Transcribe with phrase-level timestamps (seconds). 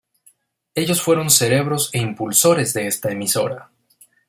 [0.73, 3.69] Ellos fueron cerebros e impulsores de esta emisora.